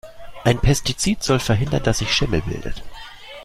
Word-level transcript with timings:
Ein 0.43 0.59
Pestizid 0.59 1.21
soll 1.21 1.39
verhindern, 1.39 1.83
dass 1.83 1.99
sich 1.99 2.11
Schimmel 2.11 2.41
bildet. 2.41 2.81